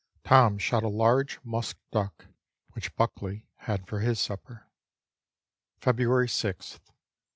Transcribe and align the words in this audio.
Tom 0.23 0.57
shot 0.57 0.81
a 0.81 0.87
large 0.89 1.37
musk 1.43 1.77
duck, 1.91 2.25
which 2.71 2.95
Buckley 2.95 3.45
had 3.69 3.85
for 3.87 3.99
his 3.99 4.19
supper. 4.19 4.65
February 5.77 6.25
6th. 6.27 6.79